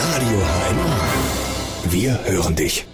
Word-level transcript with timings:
Radio 0.00 0.38
HNA. 0.38 1.92
Wir 1.92 2.24
hören 2.24 2.56
dich. 2.56 2.86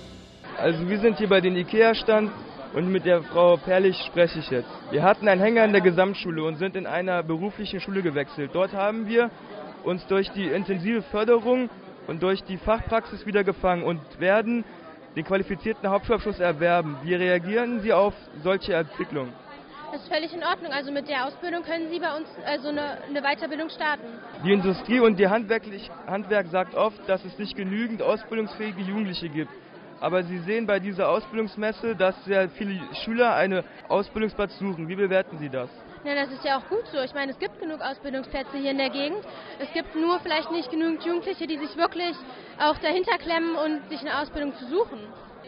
Also 0.58 0.88
wir 0.88 0.98
sind 0.98 1.18
hier 1.18 1.28
bei 1.28 1.40
den 1.40 1.54
IKEA-Stand 1.54 2.32
und 2.74 2.90
mit 2.90 3.04
der 3.04 3.22
Frau 3.22 3.56
Perlich 3.56 3.96
spreche 4.08 4.40
ich 4.40 4.50
jetzt. 4.50 4.68
Wir 4.90 5.04
hatten 5.04 5.28
einen 5.28 5.40
Hänger 5.40 5.64
in 5.64 5.70
der 5.70 5.82
Gesamtschule 5.82 6.42
und 6.42 6.56
sind 6.56 6.74
in 6.74 6.84
einer 6.84 7.22
beruflichen 7.22 7.78
Schule 7.80 8.02
gewechselt. 8.02 8.50
Dort 8.54 8.72
haben 8.72 9.06
wir 9.06 9.30
uns 9.84 10.04
durch 10.08 10.32
die 10.32 10.46
intensive 10.48 11.02
Förderung 11.02 11.70
und 12.08 12.24
durch 12.24 12.42
die 12.42 12.56
Fachpraxis 12.56 13.24
wieder 13.24 13.44
gefangen 13.44 13.84
und 13.84 14.00
werden 14.18 14.64
den 15.14 15.24
qualifizierten 15.24 15.88
Hauptschulabschluss 15.88 16.40
erwerben. 16.40 16.96
Wie 17.04 17.14
reagieren 17.14 17.82
Sie 17.82 17.92
auf 17.92 18.14
solche 18.42 18.74
Entwicklungen? 18.74 19.32
Das 19.92 20.02
ist 20.02 20.08
völlig 20.08 20.34
in 20.34 20.42
Ordnung. 20.42 20.72
Also 20.72 20.90
mit 20.90 21.08
der 21.08 21.26
Ausbildung 21.26 21.62
können 21.62 21.88
Sie 21.90 22.00
bei 22.00 22.14
uns 22.16 22.28
also 22.44 22.68
eine, 22.68 22.98
eine 23.08 23.22
Weiterbildung 23.22 23.70
starten. 23.70 24.04
Die 24.44 24.52
Industrie 24.52 25.00
und 25.00 25.16
die 25.18 25.28
Handwerklich, 25.28 25.90
Handwerk 26.06 26.48
sagt 26.48 26.74
oft, 26.74 27.08
dass 27.08 27.24
es 27.24 27.38
nicht 27.38 27.56
genügend 27.56 28.02
ausbildungsfähige 28.02 28.82
Jugendliche 28.82 29.28
gibt. 29.28 29.50
Aber 30.00 30.24
Sie 30.24 30.38
sehen 30.40 30.66
bei 30.66 30.78
dieser 30.78 31.08
Ausbildungsmesse, 31.08 31.96
dass 31.96 32.14
sehr 32.24 32.50
viele 32.50 32.78
Schüler 33.04 33.34
eine 33.34 33.64
Ausbildungsplatz 33.88 34.58
suchen. 34.58 34.88
Wie 34.88 34.96
bewerten 34.96 35.38
Sie 35.38 35.48
das? 35.48 35.70
Ja, 36.04 36.14
das 36.14 36.30
ist 36.30 36.44
ja 36.44 36.58
auch 36.58 36.68
gut 36.68 36.86
so. 36.92 37.00
Ich 37.00 37.14
meine, 37.14 37.32
es 37.32 37.38
gibt 37.38 37.58
genug 37.60 37.80
Ausbildungsplätze 37.80 38.58
hier 38.58 38.72
in 38.72 38.78
der 38.78 38.90
Gegend. 38.90 39.24
Es 39.58 39.72
gibt 39.72 39.94
nur 39.94 40.18
vielleicht 40.20 40.50
nicht 40.50 40.70
genügend 40.70 41.04
Jugendliche, 41.04 41.46
die 41.46 41.58
sich 41.58 41.76
wirklich 41.76 42.14
auch 42.58 42.76
dahinter 42.78 43.16
klemmen 43.18 43.56
und 43.56 43.88
sich 43.88 44.00
eine 44.00 44.20
Ausbildung 44.20 44.54
zu 44.56 44.66
suchen. 44.66 44.98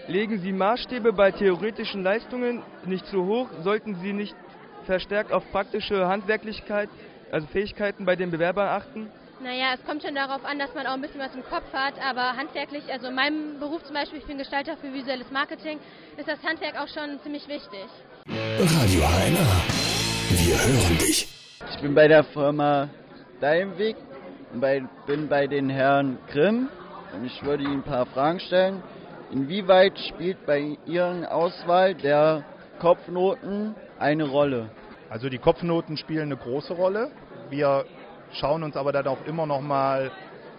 Legen 0.08 0.38
Sie 0.38 0.52
Maßstäbe 0.52 1.12
bei 1.12 1.30
theoretischen 1.32 2.02
Leistungen 2.02 2.62
nicht 2.86 3.04
zu 3.08 3.26
hoch? 3.26 3.46
Sollten 3.62 3.94
Sie 3.96 4.14
nicht 4.14 4.34
verstärkt 4.86 5.32
auf 5.32 5.44
praktische 5.52 6.08
Handwerklichkeit, 6.08 6.88
also 7.30 7.46
Fähigkeiten 7.48 8.06
bei 8.06 8.16
den 8.16 8.30
Bewerbern 8.30 8.68
achten? 8.68 9.10
Naja, 9.42 9.74
es 9.74 9.84
kommt 9.84 10.02
schon 10.02 10.14
darauf 10.14 10.46
an, 10.46 10.58
dass 10.58 10.74
man 10.74 10.86
auch 10.86 10.94
ein 10.94 11.02
bisschen 11.02 11.20
was 11.20 11.34
im 11.34 11.44
Kopf 11.44 11.70
hat, 11.74 11.92
aber 12.02 12.38
handwerklich, 12.38 12.84
also 12.90 13.08
in 13.08 13.14
meinem 13.14 13.60
Beruf 13.60 13.84
zum 13.84 13.94
Beispiel, 13.94 14.18
ich 14.18 14.24
bin 14.24 14.38
Gestalter 14.38 14.78
für 14.78 14.94
visuelles 14.94 15.30
Marketing, 15.30 15.78
ist 16.16 16.26
das 16.26 16.42
Handwerk 16.42 16.80
auch 16.80 16.88
schon 16.88 17.20
ziemlich 17.22 17.46
wichtig. 17.46 17.84
Radio 18.26 19.02
HNA. 19.02 19.62
Wir 20.30 20.56
hören 20.56 20.98
dich. 20.98 21.28
Ich 21.70 21.82
bin 21.82 21.94
bei 21.94 22.08
der 22.08 22.24
Firma 22.24 22.88
Deimweg 23.42 23.96
und 24.54 24.60
bei, 24.60 24.82
bin 25.06 25.28
bei 25.28 25.46
den 25.46 25.68
Herren 25.68 26.16
Grimm 26.32 26.70
und 27.14 27.26
ich 27.26 27.42
würde 27.44 27.62
Ihnen 27.64 27.80
ein 27.80 27.82
paar 27.82 28.06
Fragen 28.06 28.40
stellen. 28.40 28.82
Inwieweit 29.30 29.98
spielt 29.98 30.46
bei 30.46 30.78
Ihren 30.86 31.26
Auswahl 31.26 31.94
der 31.94 32.44
Kopfnoten 32.78 33.74
eine 33.98 34.24
Rolle? 34.24 34.70
Also 35.10 35.28
die 35.28 35.36
Kopfnoten 35.38 35.98
spielen 35.98 36.32
eine 36.32 36.36
große 36.38 36.72
Rolle. 36.72 37.10
Wir 37.50 37.84
schauen 38.32 38.62
uns 38.62 38.74
aber 38.74 38.90
dann 38.90 39.06
auch 39.06 39.26
immer 39.26 39.46
noch 39.46 39.60
mal 39.60 40.10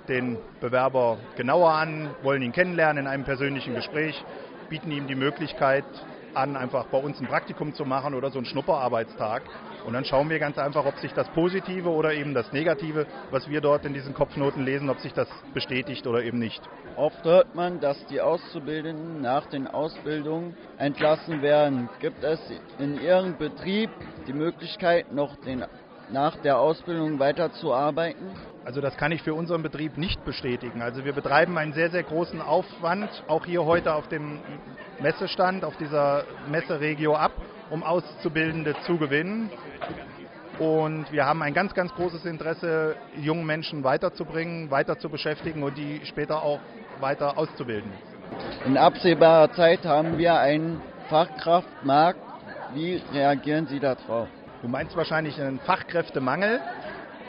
den 0.08 0.38
Bewerber 0.62 1.18
genauer 1.36 1.72
an, 1.72 2.12
wollen 2.22 2.44
ihn 2.44 2.52
kennenlernen 2.52 3.06
in 3.06 3.08
einem 3.12 3.24
persönlichen 3.24 3.74
Gespräch, 3.74 4.24
bieten 4.70 4.92
ihm 4.92 5.08
die 5.08 5.16
Möglichkeit 5.16 5.86
an, 6.34 6.56
einfach 6.56 6.86
bei 6.86 6.98
uns 6.98 7.20
ein 7.20 7.28
Praktikum 7.28 7.74
zu 7.74 7.86
machen 7.86 8.14
oder 8.14 8.30
so 8.30 8.40
einen 8.40 8.46
Schnupperarbeitstag. 8.46 9.44
Und 9.86 9.94
dann 9.94 10.06
schauen 10.06 10.30
wir 10.30 10.40
ganz 10.40 10.58
einfach, 10.58 10.86
ob 10.86 10.98
sich 11.00 11.14
das 11.14 11.30
Positive 11.30 11.90
oder 11.90 12.14
eben 12.14 12.34
das 12.34 12.52
Negative, 12.52 13.08
was 13.32 13.50
wir 13.50 13.62
dort 13.62 13.86
in 13.86 13.94
diesen 13.94 14.14
Kopfnoten 14.14 14.64
lesen, 14.64 14.90
ob 14.90 15.00
sich 15.00 15.14
das 15.14 15.28
bestätigt 15.54 16.06
oder 16.08 16.24
eben 16.24 16.40
nicht. 16.40 16.62
Oft 16.96 17.24
hört 17.24 17.56
man, 17.56 17.80
dass 17.80 18.06
die 18.08 18.22
Auszubildenden 18.22 19.22
nach 19.22 19.46
den 19.48 19.68
Ausbildungen 19.68 20.56
entlassen 20.78 21.42
werden. 21.42 21.90
Gibt 22.00 22.24
es 22.24 22.40
in 22.78 23.00
Ihrem 23.02 23.38
Betrieb 23.38 23.90
die 24.28 24.34
Möglichkeit, 24.34 25.12
noch 25.12 25.36
den, 25.38 25.64
nach 26.12 26.38
der 26.38 26.60
Ausbildung 26.60 27.20
weiterzuarbeiten? 27.20 28.28
Also 28.66 28.82
das 28.82 28.98
kann 28.98 29.12
ich 29.12 29.24
für 29.24 29.34
unseren 29.34 29.64
Betrieb 29.64 29.98
nicht 29.98 30.24
bestätigen. 30.26 30.82
Also 30.82 31.06
wir 31.06 31.14
betreiben 31.14 31.58
einen 31.58 31.74
sehr, 31.74 31.90
sehr 31.90 32.04
großen 32.04 32.42
Aufwand, 32.42 33.10
auch 33.28 33.46
hier 33.46 33.66
heute 33.66 33.94
auf 33.94 34.08
dem 34.08 34.40
Messestand, 35.00 35.64
auf 35.64 35.78
dieser 35.78 36.24
Messeregio 36.50 37.16
ab, 37.16 37.32
um 37.70 37.84
Auszubildende 37.84 38.76
zu 38.86 38.98
gewinnen. 38.98 39.50
Und 40.60 41.12
wir 41.12 41.26
haben 41.26 41.42
ein 41.42 41.54
ganz, 41.54 41.74
ganz 41.74 41.94
großes 41.94 42.26
Interesse, 42.26 42.96
junge 43.16 43.46
Menschen 43.46 43.84
weiterzubringen, 43.84 44.70
weiter 44.70 45.00
zu 45.00 45.10
beschäftigen 45.10 45.64
und 45.64 45.78
die 45.78 46.02
später 46.04 46.44
auch 46.44 46.60
weiter 47.00 47.38
auszubilden. 47.38 47.92
In 48.66 48.78
absehbarer 48.78 49.52
Zeit 49.54 49.86
haben 49.86 50.18
wir 50.18 50.38
einen 50.38 50.82
Fachkraftmarkt. 51.10 52.20
Wie 52.74 53.02
reagieren 53.14 53.68
Sie 53.68 53.80
darauf? 53.80 54.28
Du 54.62 54.68
meinst 54.68 54.96
wahrscheinlich 54.98 55.40
einen 55.40 55.60
Fachkräftemangel, 55.60 56.60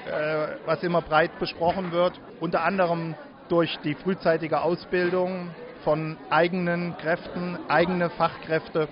äh, 0.06 0.46
was 0.66 0.82
immer 0.82 1.00
breit 1.00 1.38
besprochen 1.38 1.92
wird, 1.92 2.20
unter 2.40 2.64
anderem 2.64 3.14
durch 3.48 3.78
die 3.84 3.94
frühzeitige 3.94 4.62
Ausbildung 4.62 5.50
von 5.84 6.16
eigenen 6.28 6.96
Kräften, 6.98 7.56
eigene 7.68 8.10
Fachkräfte. 8.10 8.88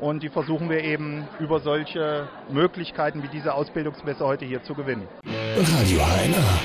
Und 0.00 0.22
die 0.24 0.28
versuchen 0.28 0.68
wir 0.70 0.82
eben 0.82 1.28
über 1.38 1.60
solche 1.60 2.28
Möglichkeiten 2.50 3.22
wie 3.22 3.28
diese 3.28 3.54
Ausbildungsmesse 3.54 4.24
heute 4.24 4.44
hier 4.44 4.62
zu 4.64 4.74
gewinnen. 4.74 5.06
Radio 5.24 6.00
HNA. 6.00 6.60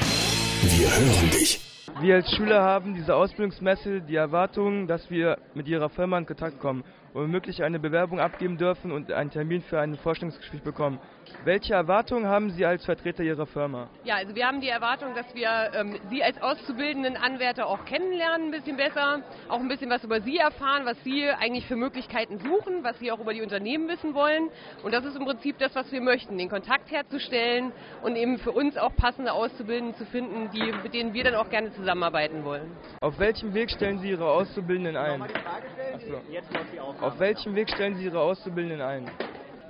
Wir 0.61 0.89
hören 0.89 1.29
dich. 1.31 1.59
Wir 2.01 2.15
als 2.15 2.31
Schüler 2.35 2.63
haben 2.63 2.95
diese 2.95 3.15
Ausbildungsmesse 3.15 4.01
die 4.01 4.15
Erwartung, 4.15 4.87
dass 4.87 5.11
wir 5.11 5.37
mit 5.53 5.67
Ihrer 5.67 5.89
Firma 5.89 6.17
in 6.17 6.25
Kontakt 6.25 6.59
kommen 6.59 6.83
womöglich 7.13 7.63
eine 7.63 7.79
Bewerbung 7.79 8.19
abgeben 8.19 8.57
dürfen 8.57 8.91
und 8.91 9.11
einen 9.11 9.29
Termin 9.29 9.61
für 9.61 9.79
ein 9.79 9.95
Vorstellungsgespräch 9.97 10.63
bekommen. 10.63 10.99
Welche 11.45 11.73
Erwartungen 11.73 12.25
haben 12.27 12.49
Sie 12.51 12.65
als 12.65 12.85
Vertreter 12.85 13.23
Ihrer 13.23 13.45
Firma? 13.45 13.89
Ja, 14.03 14.15
also 14.15 14.35
wir 14.35 14.47
haben 14.47 14.61
die 14.61 14.69
Erwartung, 14.69 15.13
dass 15.15 15.33
wir 15.35 15.49
ähm, 15.73 15.99
Sie 16.09 16.23
als 16.23 16.41
auszubildenden 16.41 17.15
Anwärter 17.17 17.67
auch 17.67 17.85
kennenlernen, 17.85 18.47
ein 18.47 18.51
bisschen 18.51 18.77
besser, 18.77 19.21
auch 19.49 19.59
ein 19.59 19.67
bisschen 19.67 19.89
was 19.89 20.03
über 20.03 20.21
Sie 20.21 20.37
erfahren, 20.37 20.85
was 20.85 21.01
Sie 21.03 21.29
eigentlich 21.29 21.65
für 21.67 21.75
Möglichkeiten 21.75 22.39
suchen, 22.39 22.83
was 22.83 22.97
Sie 22.99 23.11
auch 23.11 23.19
über 23.19 23.33
die 23.33 23.41
Unternehmen 23.41 23.87
wissen 23.87 24.13
wollen. 24.13 24.49
Und 24.83 24.93
das 24.93 25.05
ist 25.05 25.15
im 25.15 25.25
Prinzip 25.25 25.57
das, 25.59 25.75
was 25.75 25.91
wir 25.91 26.01
möchten, 26.01 26.37
den 26.37 26.49
Kontakt 26.49 26.91
herzustellen 26.91 27.71
und 28.01 28.15
eben 28.15 28.37
für 28.39 28.51
uns 28.51 28.77
auch 28.77 28.95
passende 28.95 29.33
Auszubildende 29.33 29.95
zu 29.97 30.05
finden, 30.05 30.49
die, 30.51 30.73
mit 30.83 30.93
denen 30.93 31.13
wir 31.13 31.23
dann 31.23 31.35
auch 31.35 31.49
gerne 31.49 31.71
zusammenarbeiten 31.73 32.43
wollen. 32.43 32.71
Auf 33.01 33.19
welchem 33.19 33.53
Weg 33.53 33.71
stellen 33.71 33.99
Sie 33.99 34.09
Ihre 34.09 34.29
Auszubildenden 34.29 34.97
ein? 34.97 35.21
Achso. 35.21 36.21
Auf 37.03 37.19
welchem 37.19 37.53
Weg 37.53 37.69
stellen 37.69 37.95
Sie 37.95 38.05
Ihre 38.05 38.21
Auszubildenden 38.21 38.79
ein? 38.79 39.11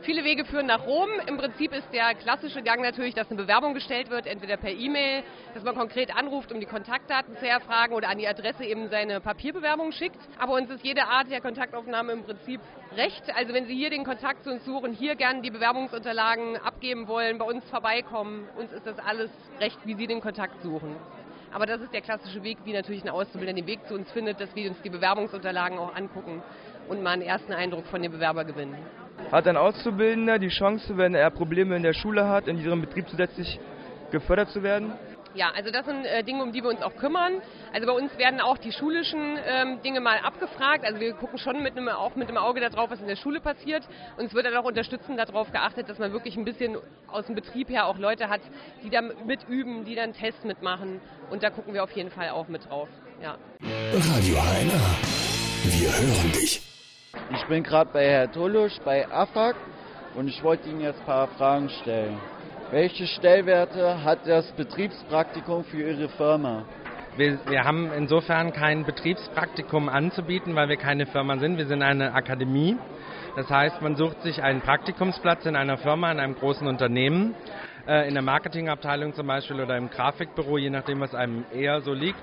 Viele 0.03 0.23
Wege 0.23 0.45
führen 0.45 0.67
nach 0.67 0.85
Rom. 0.85 1.09
Im 1.25 1.37
Prinzip 1.37 1.73
ist 1.73 1.91
der 1.91 2.13
klassische 2.13 2.61
Gang 2.61 2.83
natürlich, 2.83 3.15
dass 3.15 3.27
eine 3.31 3.41
Bewerbung 3.41 3.73
gestellt 3.73 4.11
wird, 4.11 4.27
entweder 4.27 4.55
per 4.55 4.69
E-Mail, 4.69 5.23
dass 5.55 5.63
man 5.63 5.73
konkret 5.73 6.15
anruft, 6.15 6.51
um 6.51 6.59
die 6.59 6.67
Kontaktdaten 6.67 7.35
zu 7.37 7.47
erfragen 7.47 7.95
oder 7.95 8.09
an 8.09 8.19
die 8.19 8.27
Adresse 8.27 8.63
eben 8.63 8.87
seine 8.89 9.19
Papierbewerbung 9.19 9.93
schickt. 9.93 10.19
Aber 10.37 10.53
uns 10.53 10.69
ist 10.69 10.83
jede 10.83 11.05
Art 11.07 11.31
der 11.31 11.41
Kontaktaufnahme 11.41 12.11
im 12.11 12.23
Prinzip 12.23 12.61
recht. 12.95 13.23
Also 13.35 13.51
wenn 13.55 13.65
Sie 13.65 13.73
hier 13.73 13.89
den 13.89 14.03
Kontakt 14.03 14.43
zu 14.43 14.51
uns 14.51 14.63
suchen, 14.63 14.93
hier 14.93 15.15
gerne 15.15 15.41
die 15.41 15.49
Bewerbungsunterlagen 15.49 16.57
abgeben 16.57 17.07
wollen, 17.07 17.39
bei 17.39 17.45
uns 17.45 17.67
vorbeikommen, 17.71 18.47
uns 18.57 18.71
ist 18.73 18.85
das 18.85 18.99
alles 18.99 19.31
recht, 19.59 19.79
wie 19.85 19.95
Sie 19.95 20.05
den 20.05 20.21
Kontakt 20.21 20.61
suchen. 20.61 20.95
Aber 21.51 21.67
das 21.67 21.81
ist 21.81 21.93
der 21.93 22.01
klassische 22.01 22.43
Weg, 22.43 22.57
wie 22.65 22.73
natürlich 22.73 23.03
ein 23.03 23.09
Auszubildender 23.09 23.61
den 23.61 23.67
Weg 23.67 23.87
zu 23.87 23.93
uns 23.93 24.11
findet, 24.11 24.39
dass 24.39 24.55
wir 24.55 24.69
uns 24.69 24.81
die 24.81 24.89
Bewerbungsunterlagen 24.89 25.77
auch 25.77 25.95
angucken 25.95 26.41
und 26.87 27.03
mal 27.03 27.11
einen 27.11 27.21
ersten 27.21 27.53
Eindruck 27.53 27.85
von 27.87 28.01
dem 28.01 28.11
Bewerber 28.11 28.45
gewinnen. 28.45 28.77
Hat 29.31 29.47
ein 29.47 29.57
Auszubildender 29.57 30.39
die 30.39 30.49
Chance, 30.49 30.97
wenn 30.97 31.15
er 31.15 31.29
Probleme 31.29 31.75
in 31.75 31.83
der 31.83 31.93
Schule 31.93 32.27
hat, 32.27 32.47
in 32.47 32.59
ihrem 32.59 32.81
Betrieb 32.81 33.07
zusätzlich 33.09 33.59
gefördert 34.11 34.49
zu 34.49 34.63
werden? 34.63 34.93
Ja, 35.35 35.51
also 35.55 35.71
das 35.71 35.85
sind 35.85 36.05
äh, 36.05 36.23
Dinge, 36.23 36.43
um 36.43 36.51
die 36.51 36.61
wir 36.61 36.69
uns 36.69 36.81
auch 36.83 36.95
kümmern. 36.95 37.41
Also 37.73 37.87
bei 37.87 37.93
uns 37.93 38.15
werden 38.17 38.39
auch 38.39 38.57
die 38.59 38.71
schulischen 38.71 39.37
ähm, 39.47 39.81
Dinge 39.81 39.99
mal 39.99 40.19
abgefragt. 40.19 40.85
Also 40.85 40.99
wir 40.99 41.13
gucken 41.13 41.39
schon 41.39 41.63
mit 41.63 41.75
einem, 41.75 41.89
auch 41.89 42.15
mit 42.15 42.27
einem 42.27 42.37
Auge 42.37 42.59
darauf, 42.59 42.91
was 42.91 43.01
in 43.01 43.07
der 43.07 43.15
Schule 43.15 43.41
passiert. 43.41 43.83
Und 44.17 44.25
es 44.25 44.33
wird 44.33 44.45
dann 44.45 44.55
auch 44.55 44.65
unterstützend 44.65 45.17
darauf 45.17 45.51
geachtet, 45.51 45.89
dass 45.89 45.97
man 45.97 46.11
wirklich 46.13 46.37
ein 46.37 46.45
bisschen 46.45 46.77
aus 47.07 47.25
dem 47.25 47.35
Betrieb 47.35 47.69
her 47.69 47.87
auch 47.87 47.97
Leute 47.97 48.29
hat, 48.29 48.41
die 48.83 48.91
da 48.91 49.01
mitüben, 49.01 49.85
die 49.85 49.95
dann 49.95 50.13
Tests 50.13 50.43
mitmachen. 50.43 51.01
Und 51.31 51.41
da 51.41 51.49
gucken 51.49 51.73
wir 51.73 51.83
auf 51.83 51.91
jeden 51.91 52.11
Fall 52.11 52.29
auch 52.29 52.47
mit 52.47 52.69
drauf. 52.69 52.89
Ja. 53.21 53.37
Radio 53.61 54.35
HNA. 54.35 54.97
Wir 55.63 55.89
hören 55.89 56.31
dich. 56.33 56.72
Ich 57.35 57.45
bin 57.45 57.63
gerade 57.63 57.89
bei 57.91 58.05
Herr 58.05 58.31
Tolusch 58.31 58.79
bei 58.85 59.09
AFAG 59.11 59.55
und 60.13 60.27
ich 60.27 60.43
wollte 60.43 60.69
Ihnen 60.69 60.81
jetzt 60.81 60.99
ein 60.99 61.05
paar 61.05 61.27
Fragen 61.29 61.67
stellen. 61.81 62.19
Welche 62.69 63.07
Stellwerte 63.07 64.03
hat 64.03 64.19
das 64.27 64.51
Betriebspraktikum 64.51 65.63
für 65.63 65.81
Ihre 65.81 66.09
Firma? 66.09 66.63
Wir, 67.17 67.39
wir, 67.47 67.63
haben 67.63 67.91
insofern 67.91 68.53
kein 68.53 68.85
Betriebspraktikum 68.85 69.89
anzubieten, 69.89 70.55
weil 70.55 70.69
wir 70.69 70.77
keine 70.77 71.07
Firma 71.07 71.37
sind. 71.37 71.57
Wir 71.57 71.65
sind 71.65 71.81
eine 71.81 72.13
Akademie. 72.13 72.77
Das 73.35 73.49
heißt, 73.49 73.81
man 73.81 73.95
sucht 73.95 74.21
sich 74.21 74.43
einen 74.43 74.61
Praktikumsplatz 74.61 75.45
in 75.47 75.55
einer 75.55 75.77
Firma, 75.77 76.11
in 76.11 76.19
einem 76.19 76.35
großen 76.35 76.67
Unternehmen, 76.67 77.33
äh, 77.87 78.07
in 78.07 78.13
der 78.13 78.23
Marketingabteilung 78.23 79.15
zum 79.15 79.25
Beispiel 79.25 79.59
oder 79.59 79.75
im 79.77 79.89
Grafikbüro, 79.89 80.59
je 80.59 80.69
nachdem, 80.69 80.99
was 80.99 81.15
einem 81.15 81.45
eher 81.51 81.81
so 81.81 81.93
liegt 81.93 82.21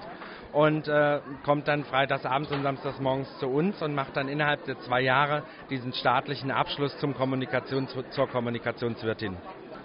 und 0.53 0.89
äh, 0.89 1.21
kommt 1.45 1.69
dann 1.69 1.85
freitagsabends 1.85 2.51
und 2.51 2.63
samstagsmorgens 2.63 3.39
zu 3.39 3.49
uns 3.49 3.81
und 3.83 3.95
macht 3.95 4.17
dann 4.17 4.29
innerhalb 4.29 4.65
der 4.65 4.79
zwei 4.81 5.01
Jahre 5.01 5.43
diesen 5.71 5.93
staatlichen 5.93 6.51
Abschluss 6.51 6.97
zum 6.99 7.15
Kommunikations 7.15 7.97
zur 8.11 8.29
Kommunikationswirtin. 8.29 9.37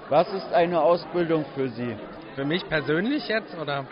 Was 0.10 0.32
ist 0.34 0.54
eine 0.54 0.82
Ausbildung 0.82 1.46
für 1.56 1.70
Sie? 1.70 1.96
Für 2.36 2.46
mich 2.46 2.68
persönlich 2.68 3.28
jetzt 3.28 3.58
oder? 3.58 3.86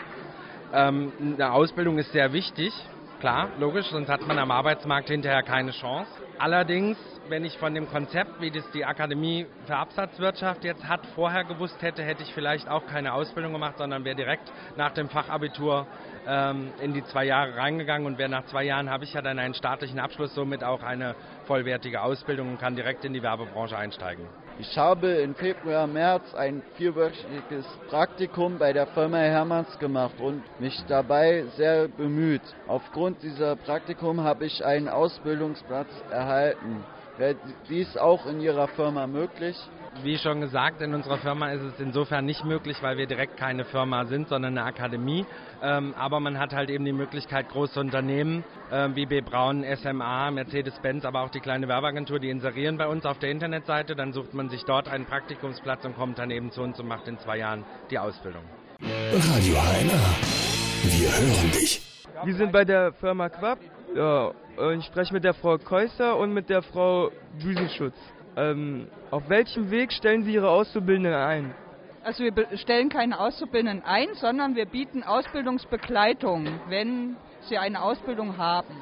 Ähm, 0.73 1.11
eine 1.19 1.51
Ausbildung 1.51 1.97
ist 1.99 2.11
sehr 2.11 2.33
wichtig, 2.33 2.73
klar, 3.19 3.49
logisch, 3.59 3.87
sonst 3.87 4.09
hat 4.09 4.27
man 4.27 4.39
am 4.39 4.51
Arbeitsmarkt 4.51 5.09
hinterher 5.09 5.43
keine 5.43 5.71
Chance. 5.71 6.09
Allerdings, 6.39 6.97
wenn 7.29 7.45
ich 7.45 7.57
von 7.57 7.73
dem 7.73 7.89
Konzept, 7.89 8.41
wie 8.41 8.51
das 8.51 8.69
die 8.71 8.85
Akademie 8.85 9.45
für 9.65 9.75
Absatzwirtschaft 9.75 10.63
jetzt 10.63 10.87
hat, 10.87 11.05
vorher 11.15 11.43
gewusst 11.43 11.81
hätte, 11.81 12.03
hätte 12.03 12.23
ich 12.23 12.33
vielleicht 12.33 12.67
auch 12.67 12.85
keine 12.85 13.13
Ausbildung 13.13 13.53
gemacht, 13.53 13.77
sondern 13.77 14.03
wäre 14.05 14.15
direkt 14.15 14.51
nach 14.75 14.91
dem 14.91 15.09
Fachabitur 15.09 15.87
ähm, 16.27 16.71
in 16.81 16.93
die 16.93 17.03
zwei 17.05 17.25
Jahre 17.25 17.55
reingegangen 17.55 18.07
und 18.07 18.17
wäre 18.17 18.29
nach 18.29 18.45
zwei 18.45 18.63
Jahren 18.63 18.89
habe 18.89 19.03
ich 19.03 19.13
ja 19.13 19.21
dann 19.21 19.39
einen 19.39 19.53
staatlichen 19.53 19.99
Abschluss, 19.99 20.33
somit 20.33 20.63
auch 20.63 20.83
eine 20.83 21.15
vollwertige 21.45 22.01
Ausbildung 22.01 22.49
und 22.49 22.59
kann 22.59 22.75
direkt 22.75 23.05
in 23.05 23.13
die 23.13 23.23
Werbebranche 23.23 23.77
einsteigen. 23.77 24.25
Ich 24.59 24.77
habe 24.77 25.07
im 25.13 25.33
Februar, 25.33 25.87
März 25.87 26.35
ein 26.35 26.61
vierwöchiges 26.75 27.65
Praktikum 27.89 28.59
bei 28.59 28.71
der 28.71 28.85
Firma 28.87 29.17
Hermanns 29.17 29.79
gemacht 29.79 30.19
und 30.19 30.43
mich 30.59 30.79
dabei 30.87 31.45
sehr 31.57 31.87
bemüht. 31.87 32.43
Aufgrund 32.67 33.23
dieser 33.23 33.55
Praktikum 33.55 34.23
habe 34.23 34.45
ich 34.45 34.63
einen 34.63 34.89
Ausbildungsplatz 34.89 35.89
erhalten. 36.11 36.83
Wäre 37.17 37.35
dies 37.69 37.95
auch 37.95 38.25
in 38.25 38.41
Ihrer 38.41 38.67
Firma 38.67 39.05
möglich? 39.05 39.55
Wie 40.01 40.17
schon 40.17 40.41
gesagt, 40.41 40.81
in 40.81 40.95
unserer 40.95 41.19
Firma 41.19 41.51
ist 41.51 41.61
es 41.61 41.79
insofern 41.79 42.25
nicht 42.25 42.43
möglich, 42.43 42.81
weil 42.81 42.97
wir 42.97 43.05
direkt 43.05 43.37
keine 43.37 43.63
Firma 43.65 44.05
sind, 44.05 44.27
sondern 44.27 44.57
eine 44.57 44.65
Akademie. 44.65 45.25
Ähm, 45.61 45.93
aber 45.95 46.19
man 46.19 46.39
hat 46.39 46.53
halt 46.53 46.71
eben 46.71 46.83
die 46.83 46.93
Möglichkeit, 46.93 47.49
große 47.49 47.79
Unternehmen 47.79 48.43
äh, 48.71 48.89
wie 48.95 49.05
B. 49.05 49.21
Braun, 49.21 49.63
SMA, 49.75 50.31
Mercedes-Benz, 50.31 51.05
aber 51.05 51.21
auch 51.21 51.29
die 51.29 51.39
kleine 51.39 51.67
Werbeagentur, 51.67 52.19
die 52.19 52.29
inserieren 52.29 52.77
bei 52.77 52.87
uns 52.87 53.05
auf 53.05 53.19
der 53.19 53.29
Internetseite. 53.29 53.95
Dann 53.95 54.13
sucht 54.13 54.33
man 54.33 54.49
sich 54.49 54.63
dort 54.65 54.87
einen 54.87 55.05
Praktikumsplatz 55.05 55.85
und 55.85 55.95
kommt 55.95 56.17
dann 56.17 56.31
eben 56.31 56.51
zu 56.51 56.63
uns 56.63 56.79
und 56.79 56.87
macht 56.87 57.07
in 57.07 57.19
zwei 57.19 57.37
Jahren 57.37 57.63
die 57.91 57.99
Ausbildung. 57.99 58.43
Radio 58.81 59.55
HNA. 59.55 60.43
Wir 60.83 61.11
hören 61.11 61.51
dich. 61.51 61.81
Wir 62.23 62.35
sind 62.35 62.51
bei 62.51 62.65
der 62.65 62.93
Firma 62.93 63.29
Quapp. 63.29 63.59
Ja, 63.95 64.31
ich 64.77 64.85
spreche 64.85 65.13
mit 65.13 65.23
der 65.23 65.33
Frau 65.33 65.57
Käuser 65.57 66.17
und 66.17 66.33
mit 66.33 66.49
der 66.49 66.61
Frau 66.61 67.11
Düsenschutz. 67.41 67.95
Ähm, 68.35 68.87
auf 69.11 69.27
welchem 69.29 69.71
Weg 69.71 69.91
stellen 69.91 70.23
Sie 70.23 70.33
Ihre 70.33 70.49
Auszubildenden 70.49 71.13
ein? 71.13 71.55
Also 72.03 72.23
wir 72.23 72.57
stellen 72.57 72.89
keine 72.89 73.19
Auszubildenden 73.19 73.83
ein, 73.85 74.13
sondern 74.15 74.55
wir 74.55 74.65
bieten 74.65 75.03
Ausbildungsbegleitung, 75.03 76.59
wenn 76.67 77.15
sie 77.47 77.57
eine 77.57 77.81
Ausbildung 77.81 78.37
haben. 78.37 78.75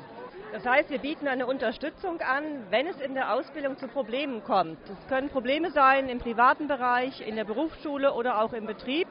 Das 0.54 0.66
heißt, 0.66 0.90
wir 0.90 1.00
bieten 1.00 1.28
eine 1.28 1.46
Unterstützung 1.46 2.20
an, 2.20 2.44
wenn 2.72 2.88
es 2.88 3.00
in 3.00 3.14
der 3.14 3.34
Ausbildung 3.34 3.78
zu 3.78 3.88
Problemen 3.88 4.44
kommt. 4.44 4.80
Es 4.90 5.08
können 5.08 5.30
Probleme 5.30 5.72
sein 5.72 6.10
im 6.10 6.18
privaten 6.20 6.68
Bereich, 6.68 7.26
in 7.26 7.36
der 7.36 7.46
Berufsschule 7.46 8.14
oder 8.14 8.42
auch 8.42 8.54
im 8.54 8.66
Betrieb. 8.66 9.08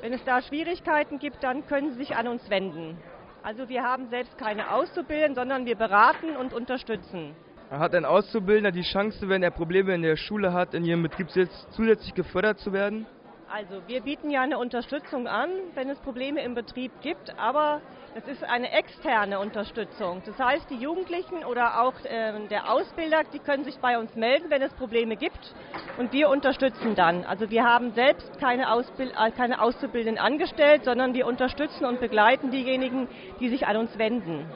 Wenn 0.00 0.12
es 0.12 0.24
da 0.24 0.42
Schwierigkeiten 0.42 1.18
gibt, 1.18 1.44
dann 1.44 1.66
können 1.66 1.92
Sie 1.92 1.98
sich 1.98 2.16
an 2.16 2.26
uns 2.26 2.48
wenden. 2.50 2.98
Also 3.44 3.68
wir 3.68 3.82
haben 3.82 4.08
selbst 4.08 4.38
keine 4.38 4.70
Auszubildenden, 4.70 5.34
sondern 5.34 5.66
wir 5.66 5.76
beraten 5.76 6.34
und 6.34 6.54
unterstützen. 6.54 7.36
Hat 7.68 7.94
ein 7.94 8.06
Auszubildender 8.06 8.72
die 8.72 8.80
Chance, 8.80 9.28
wenn 9.28 9.42
er 9.42 9.50
Probleme 9.50 9.94
in 9.94 10.00
der 10.00 10.16
Schule 10.16 10.54
hat, 10.54 10.72
in 10.72 10.82
Ihrem 10.82 11.02
Betrieb 11.02 11.28
zusätzlich 11.28 12.14
gefördert 12.14 12.58
zu 12.58 12.72
werden? 12.72 13.04
Also 13.54 13.86
wir 13.86 14.00
bieten 14.00 14.30
ja 14.30 14.40
eine 14.40 14.58
Unterstützung 14.58 15.28
an, 15.28 15.48
wenn 15.74 15.88
es 15.88 16.00
Probleme 16.00 16.42
im 16.42 16.56
Betrieb 16.56 16.90
gibt, 17.02 17.38
aber 17.38 17.80
es 18.16 18.26
ist 18.26 18.42
eine 18.42 18.72
externe 18.72 19.38
Unterstützung. 19.38 20.22
Das 20.26 20.36
heißt, 20.40 20.68
die 20.70 20.74
Jugendlichen 20.74 21.44
oder 21.44 21.80
auch 21.80 21.94
äh, 22.04 22.48
der 22.48 22.68
Ausbilder, 22.68 23.22
die 23.32 23.38
können 23.38 23.62
sich 23.62 23.78
bei 23.78 23.96
uns 23.96 24.16
melden, 24.16 24.50
wenn 24.50 24.60
es 24.60 24.72
Probleme 24.72 25.14
gibt 25.14 25.54
und 25.98 26.12
wir 26.12 26.30
unterstützen 26.30 26.96
dann. 26.96 27.22
Also 27.22 27.48
wir 27.48 27.62
haben 27.62 27.92
selbst 27.92 28.40
keine, 28.40 28.72
Ausbild 28.72 29.12
äh, 29.16 29.30
keine 29.30 29.62
Auszubildenden 29.62 30.18
angestellt, 30.18 30.82
sondern 30.82 31.14
wir 31.14 31.24
unterstützen 31.24 31.84
und 31.84 32.00
begleiten 32.00 32.50
diejenigen, 32.50 33.06
die 33.38 33.50
sich 33.50 33.68
an 33.68 33.76
uns 33.76 33.96
wenden. 33.98 34.46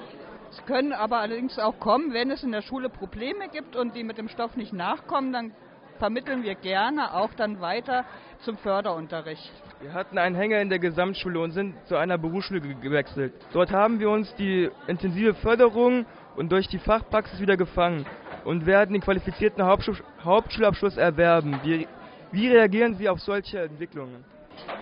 Es 0.50 0.66
können 0.66 0.92
aber 0.92 1.18
allerdings 1.18 1.56
auch 1.60 1.78
kommen, 1.78 2.12
wenn 2.12 2.32
es 2.32 2.42
in 2.42 2.50
der 2.50 2.62
Schule 2.62 2.88
Probleme 2.88 3.48
gibt 3.48 3.76
und 3.76 3.94
die 3.94 4.02
mit 4.02 4.18
dem 4.18 4.28
Stoff 4.28 4.56
nicht 4.56 4.72
nachkommen, 4.72 5.32
dann 5.32 5.52
vermitteln 5.98 6.42
wir 6.42 6.54
gerne 6.54 7.14
auch 7.14 7.34
dann 7.34 7.60
weiter 7.60 8.04
zum 8.40 8.56
Förderunterricht. 8.56 9.52
Wir 9.80 9.92
hatten 9.92 10.18
einen 10.18 10.34
Hänger 10.34 10.60
in 10.60 10.68
der 10.68 10.78
Gesamtschule 10.78 11.40
und 11.40 11.52
sind 11.52 11.74
zu 11.86 11.96
einer 11.96 12.18
Berufsschule 12.18 12.60
gewechselt. 12.60 13.32
Dort 13.52 13.70
haben 13.72 14.00
wir 14.00 14.10
uns 14.10 14.34
die 14.36 14.70
intensive 14.86 15.34
Förderung 15.34 16.06
und 16.36 16.50
durch 16.50 16.68
die 16.68 16.78
Fachpraxis 16.78 17.40
wieder 17.40 17.56
gefangen 17.56 18.06
und 18.44 18.66
werden 18.66 18.92
den 18.92 19.02
qualifizierten 19.02 19.64
Hauptschulabschluss 19.64 20.96
erwerben. 20.96 21.60
Wie, 21.62 21.86
wie 22.32 22.48
reagieren 22.48 22.94
Sie 22.94 23.08
auf 23.08 23.20
solche 23.20 23.60
Entwicklungen? 23.60 24.24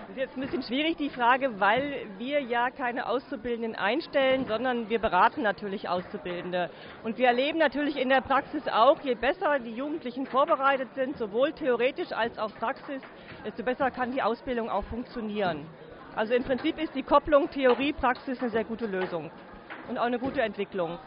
Das 0.07 0.15
ist 0.15 0.17
jetzt 0.17 0.37
ein 0.37 0.41
bisschen 0.41 0.63
schwierig, 0.63 0.95
die 0.95 1.09
Frage, 1.09 1.59
weil 1.59 2.07
wir 2.17 2.41
ja 2.41 2.69
keine 2.71 3.07
Auszubildenden 3.07 3.75
einstellen, 3.75 4.45
sondern 4.45 4.89
wir 4.89 4.99
beraten 4.99 5.41
natürlich 5.41 5.89
Auszubildende. 5.89 6.69
Und 7.03 7.17
wir 7.17 7.27
erleben 7.27 7.57
natürlich 7.57 7.97
in 7.97 8.07
der 8.07 8.21
Praxis 8.21 8.67
auch, 8.69 9.01
je 9.01 9.15
besser 9.15 9.59
die 9.59 9.75
Jugendlichen 9.75 10.25
vorbereitet 10.25 10.87
sind, 10.95 11.17
sowohl 11.17 11.51
theoretisch 11.51 12.13
als 12.13 12.37
auch 12.39 12.51
Praxis, 12.57 13.01
desto 13.45 13.63
besser 13.63 13.91
kann 13.91 14.13
die 14.13 14.21
Ausbildung 14.21 14.69
auch 14.69 14.85
funktionieren. 14.85 15.65
Also 16.15 16.33
im 16.33 16.43
Prinzip 16.43 16.81
ist 16.81 16.95
die 16.95 17.03
Kopplung 17.03 17.49
Theorie-Praxis 17.51 18.41
eine 18.41 18.49
sehr 18.49 18.63
gute 18.63 18.85
Lösung 18.85 19.29
und 19.89 19.97
auch 19.97 20.05
eine 20.05 20.19
gute 20.19 20.41
Entwicklung. 20.41 20.97